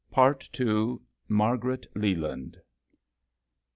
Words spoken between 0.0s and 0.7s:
"PART